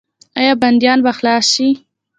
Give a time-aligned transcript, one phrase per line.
[0.39, 1.67] آیا بندیان به خلاص شي؟